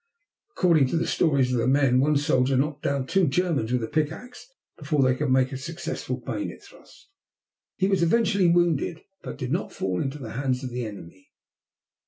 [0.57, 3.91] According to the stories of the men, one soldier knocked two Germans down with a
[3.91, 7.09] pickaxe before they could make a successful bayonet thrust.
[7.77, 11.29] He was eventually wounded but did not fall into the hands of the enemy.